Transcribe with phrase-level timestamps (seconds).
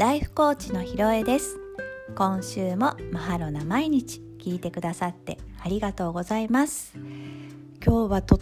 [0.00, 1.58] ライフコーチのひろえです。
[2.16, 6.94] 今週もマハロな毎日聞いてくださってありがとうございます。
[7.84, 8.38] 今日はとっ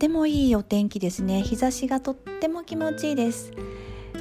[0.00, 1.42] てもいいお天気ですね。
[1.42, 3.52] 日差しがとっても気持ちいいです。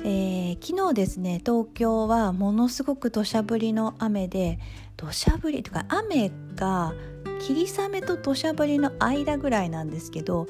[0.04, 4.60] えー、昨日ですね東京はものすごく土砂降りの雨で
[4.98, 6.94] 土砂降りとか雨が
[7.40, 10.46] 霧雨と土砂降りの間ぐらいなんですけど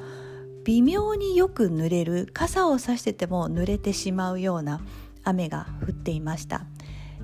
[0.65, 2.27] 微妙によく濡れる。
[2.33, 4.81] 傘を差してても濡れてしまうような
[5.27, 6.65] 雨が降っていました。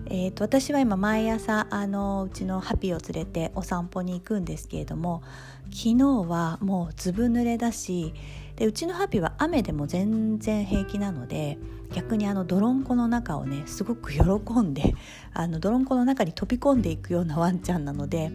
[0.07, 5.23] えーと、私は今毎朝あのうちのハピを連れてお散歩に行くんですけれども
[5.66, 8.13] 昨日はもうずぶ濡れだし
[8.55, 11.58] でうちのハピは雨でも全然平気なので
[11.94, 14.22] 逆にあの泥んこの中をねすごく喜
[14.61, 14.94] んで
[15.33, 18.31] あの泥んこの中に飛び込んでいくようなワンちゃんなので、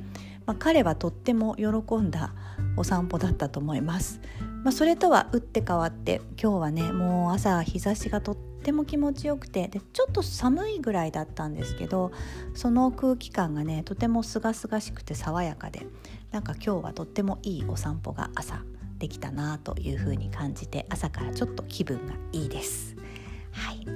[0.47, 2.33] まあ、彼はとっても喜んだ
[2.77, 4.21] お散歩だったと思います。
[4.65, 8.37] まあ、それとは打って変わって今日はねもう朝日差しがとっ
[8.69, 12.13] ても気持ちよくてでちょっと寒いぐらいだったんですけど
[12.55, 15.87] その空気感がねとても清々しくて爽やかで
[16.33, 18.63] なんか今日はとってもいいお散歩が朝
[18.99, 22.95] できたなというふうに感じて朝からちょっと気分がいいです。
[23.53, 23.87] はい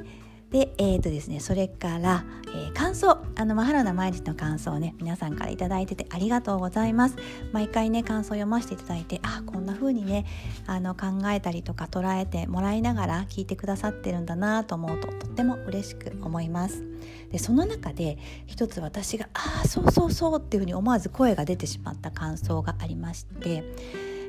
[0.52, 7.16] で、えーとですね、それから、えー、感想あのマハラナ毎日の感想をね皆さんから頂いててありがとうございます。
[7.52, 10.26] 毎回ね感想を読ませていただいてあこんな風にね
[10.66, 16.84] あの考えたりとか捉えてもらいながら聞いてくださってるんだなと思うととっても嬉しく思います。
[17.30, 23.64] でその中で一つ私が「ああそうそうそう」っていうふうに思わず声が出てしまった感想がありまして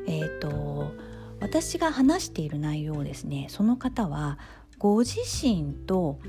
[0.08, 0.94] えっ、ー、と
[1.42, 4.40] 私が話している内容をですねその方は
[4.84, 6.20] ご自身と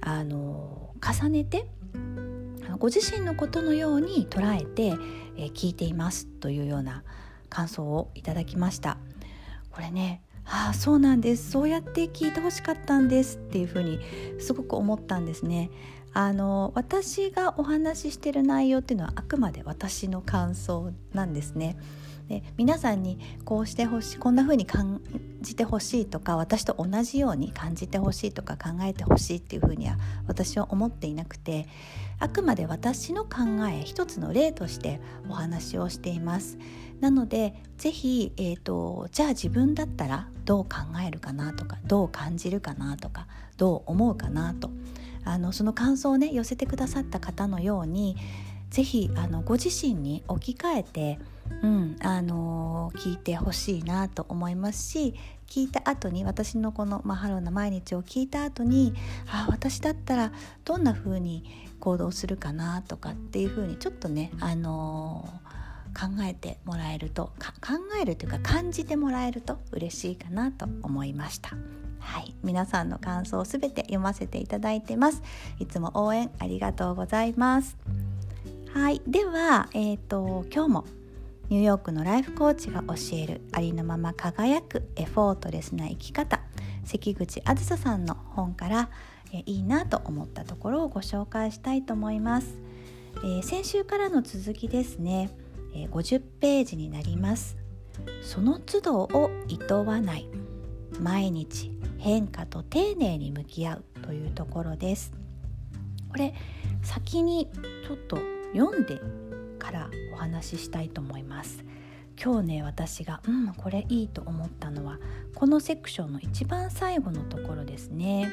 [0.00, 1.66] あの重ねて
[2.78, 4.96] ご自身のことのように捉えて、
[5.36, 7.02] え、聞いていますというような
[7.48, 8.98] 感想をいただきました。
[9.72, 11.50] これねああそうなんです。
[11.50, 13.98] そうやって聞いてほしかったんですっていうふうに
[14.38, 15.72] すごく思ったんですね。
[16.12, 21.76] あの私がお話ししてる内容っていうのはあくまで私の感想なんですね。
[22.28, 25.00] で皆さんにこうしてほしいこんな風に感
[25.42, 31.66] じてほしいとか私と同じように感じてほしいとか考えてほしいっていう風には私は思っていなくて
[32.18, 33.40] あくまで私の考
[33.70, 36.58] え一つの例としてお話をしています。
[37.00, 40.76] なので是非、えー、じゃあ自分だったらどう考
[41.06, 43.26] えるかなとかどう感じるかなとか
[43.58, 44.70] どう思うかなと
[45.24, 48.16] あのその感想をね寄せてくださった方のように
[48.70, 49.10] 是非
[49.44, 51.18] ご自身に置き換えて
[51.62, 55.14] うんあのー、聞いてほしいなと思いますし
[55.46, 58.94] 聞いた後に私のこの「マハロな毎日」を聞いた後に
[59.30, 60.32] あ私だったら
[60.64, 61.44] どんな風に
[61.80, 71.50] 行動するかなとかっていう風にちょっとね、あのー、考えてもらえると考えるというか感じてもらえると嬉しいかなと思いました。
[72.04, 75.22] はい、皆さんの感想をすべて読ませていただいてます。
[75.58, 77.76] いつも応援ありがとうございます。
[78.74, 80.84] はい、では、えっ、ー、と今日も
[81.54, 86.40] ニューヨークのライフコーチが教えるありのまま輝くエフォートレスな生き方。
[86.84, 88.90] 関口あずささんの本から
[89.32, 92.58] えいいなと思ったところをご紹介したいと思います、
[93.18, 95.30] えー、先週からの続きですね、
[95.76, 97.56] えー、50ページになります。
[98.20, 100.28] その都度を厭わない。
[100.98, 105.12] 毎日変化と丁寧に向き合うというところです。
[106.08, 106.34] これ
[106.82, 107.48] 先に
[107.86, 108.18] ちょっと
[108.54, 109.00] 読んで
[109.64, 111.64] からお話ししたいと思います。
[112.22, 115.00] 今日ね私がうんこれいいと思ったのは
[115.34, 118.30] このセクションの一番最後のところですね。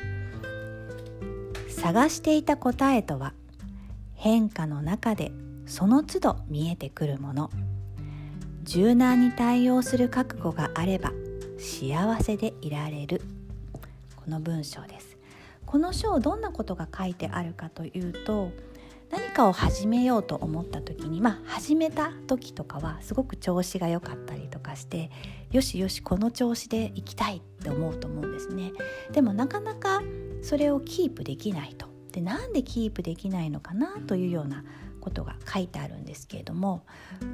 [1.70, 3.34] 探していた答えとは
[4.14, 5.32] 変化の中で
[5.66, 7.50] その都度見えてくるもの。
[8.64, 11.12] 柔軟に対応する覚悟があれば
[11.58, 13.22] 幸せでいられる。
[14.18, 15.18] この文章です。
[15.66, 18.52] この章どんなことが書いてあるかというと
[19.12, 25.12] 何かを始めようと思った時にまあ始めた時とかはすごく調子が良かったりとかして
[25.52, 28.72] よしよしこの調子でいきたいって思うと思うんですね。
[29.12, 30.02] でもなかなか
[30.42, 31.91] それをキープできないと。
[32.12, 34.64] でなんでキープできないのかなというような
[35.00, 36.86] ことが書いてあるんですけれども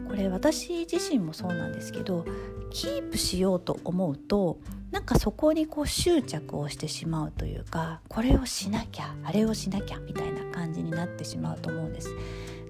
[0.08, 2.26] これ私自身もそうなんですけど
[2.72, 4.60] キープしようと思うと
[4.92, 12.16] なんかそこにこう執着をしてしまうというかこれをしなきゃあれをしなきゃみたいな感じになってしまうと思うんです。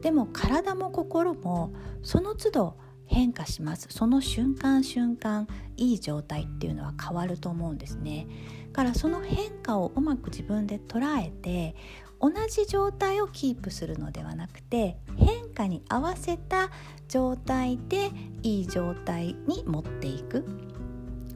[0.01, 1.73] でも体も心も
[2.03, 2.77] その都度
[3.07, 3.87] 変化します。
[3.89, 8.27] その瞬間瞬間いい状態っていうのは変わると思うんですね。
[8.73, 11.75] からその変化をうまく自分で捉えて
[12.19, 16.69] 同じ状態をキープするのではなくて変化に合わせた
[17.07, 18.11] 状態で
[18.43, 20.45] いい状態に持っていく。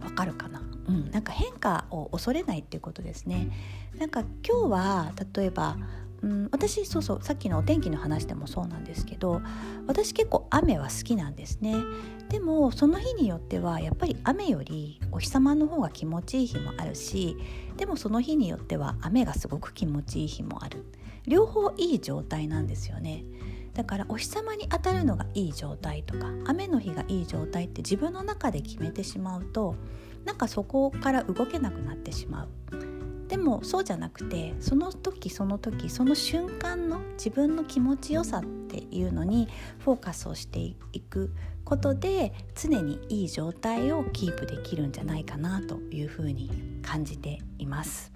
[0.03, 0.61] わかるかな？
[0.87, 3.51] うん、なんか変化を恐れないっていうことですね。
[3.97, 5.77] なんか今日は例えば
[6.23, 9.41] うん、私そうそうさっきのお天気の話でもそうなんですけど
[9.87, 11.75] 私結構雨は好きなんですね。
[12.29, 17.37] でもその日によってはやっぱり雨よりお日様の方が気持ちいい日もあるし
[17.77, 20.85] でもその日によっては雨がすごく気持ちいい日もある。
[21.27, 23.23] 両方いい状態なんですよね。
[23.73, 29.75] だからお日様に当たるのがいい状態とか雨の日がいい状態って自分の中で決めてしまうと
[30.25, 32.90] なんかそこから動けなくなってしまう。
[33.31, 39.47] でもそうじゃなくてその時その時その瞬間の自分の気持ちよさっていうのに
[39.79, 41.33] フォーカスをしていく
[41.63, 46.51] ことで常にいい状態をキープできるんじゃないかなというふうに
[46.81, 48.11] 感じています。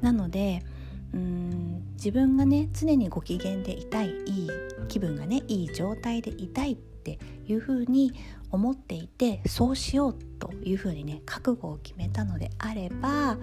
[0.00, 0.64] なので
[1.12, 4.50] うん自分がね常にご機嫌でいたいいい
[4.88, 8.14] 気分がねいい状態でいたいっていうふうに
[8.50, 13.36] 思っていてそうしようというふうにね覚悟を決めたのであれば、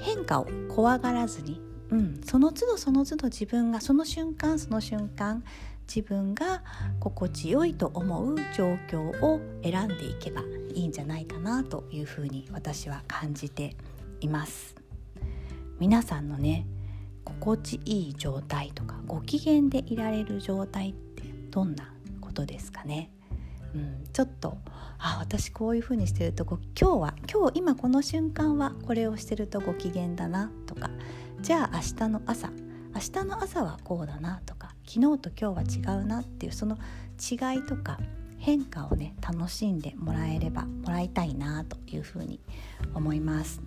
[0.00, 1.60] 変化を怖がらずに、
[1.90, 5.42] うん、その都度その都度自分がその瞬間その瞬間
[5.86, 6.62] 自分が
[7.00, 10.42] 心地よいと思う状況を選んでいけば
[10.74, 13.74] いいんじゃないかなというふうに私は感じて
[14.20, 14.74] います。
[15.78, 16.66] 皆さんのね
[17.24, 23.10] 心地いい状態とかご機嫌でいられる状態ってどんなことですかね？
[23.74, 24.58] うん、ちょっと
[24.98, 30.90] あ私こういう風にしてると今日は今日今この瞬間はこれをしてるとご機嫌だなとか
[31.40, 32.50] じゃあ明日の朝
[32.94, 36.76] 明日の朝はこうだなとか昨日と今日は違うなっていうその
[37.18, 37.98] 違いとか
[38.38, 42.40] 変化をね楽しんでもらえればもらいたいなというふうに
[42.94, 43.60] 思います。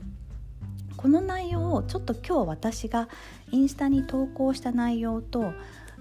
[0.98, 3.10] この内容をちょっと今日私が
[3.52, 5.54] インスタに投稿した内容と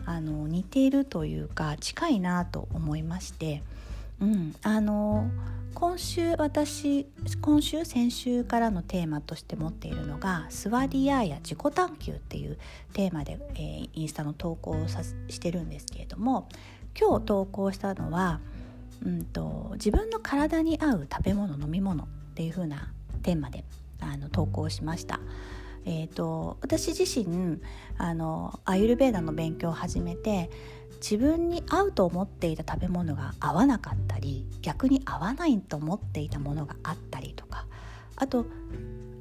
[0.04, 3.62] あの似ているというか近いなと思いまして
[4.20, 5.30] うん、あの
[5.74, 7.06] 今週私
[7.40, 12.58] 今週先週からのテーマとして持っているのが「スワディアーや自己探求」っていう
[12.92, 16.48] テーマで、えー、インスタの投稿をさしてるんですけれども
[16.98, 18.40] 今日投稿したのは、
[19.04, 23.64] うんと、自分の体に合う食べ物飲み物っていう風なテーマで
[24.00, 25.20] あの投稿しました。
[25.84, 27.60] えーと私自身
[27.98, 30.50] あのアユルベーダの勉強を始めて
[31.00, 37.66] 自分に合うと思っていた食べ物が合わなかったり逆に合わないと思っていたものがあったりとか
[38.16, 38.46] あと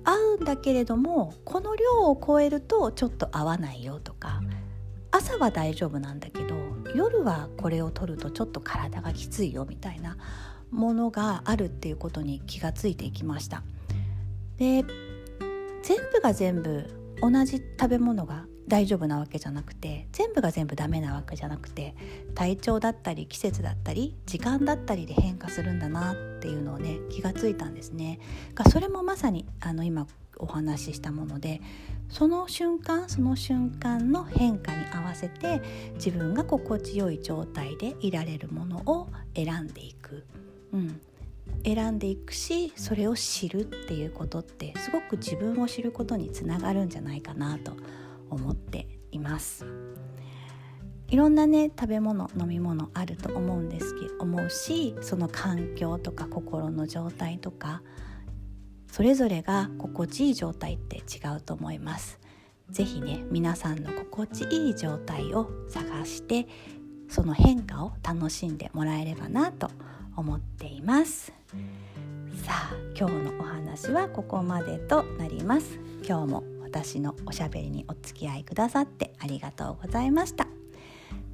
[0.03, 4.41] 合うんだけれどもこの量を超えるとちょっと合わないよとか
[5.11, 6.55] 朝は大丈夫なんだけど
[6.95, 10.17] 夜はこれを取るとちょっと体がきついよみたいな
[10.71, 13.63] ものがあるっていうことに気がついていきました。
[14.57, 14.83] で
[15.89, 16.85] 全部が全部
[17.19, 21.95] 同じ食べ物が大丈夫なわけじゃなくて全部が全部ダメなわけじゃなくて
[22.35, 28.19] 体調だったり季節だったり時間だったりで変化するんだなっていうのをね気がついたんですね。
[28.53, 30.05] がそれもまさにあの今
[30.37, 31.59] お話ししたもので
[32.07, 35.59] その瞬間その瞬間の変化に合わせて
[35.95, 40.23] 自分が心地よい状態でいられるものを選んでいく、
[40.71, 41.01] うん、
[41.63, 47.73] 選んでいくしそれを知るっていうことってすごく自分を知ることにつながるんじゃないかなと
[48.29, 49.65] 思っています。
[51.09, 57.81] いろんなね食べ物飲み物あると思うんですけど思うしその環境とか心の状態とか
[58.91, 62.19] それぞれが心地いい状態って違うと思います。
[62.71, 66.47] 是非ね皆さんの心地いい状態を探して
[67.07, 69.75] その変化を楽しんでもらえればなと思
[70.19, 71.31] 思っています。
[72.45, 75.79] さあ今日のお話はここまでとなります。
[76.05, 80.45] 今日も私のおしゃべりにお付き合いくださってありがとうございました。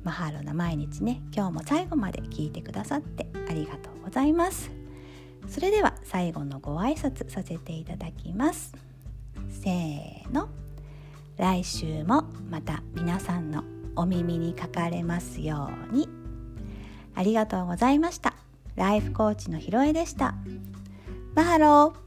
[0.04, 4.70] マハロな毎日ね今日も最後まで聞いてくださってありがとうございます。
[5.48, 8.75] それでは最後のご挨拶させていただきます。
[9.50, 10.48] せーの。
[11.38, 13.63] 来週もまた皆さんの
[13.96, 16.08] お耳にかかれますように。
[17.15, 18.35] ありがとうございました。
[18.75, 20.36] ライフコーチのひろえでした。
[21.34, 22.04] マハロー。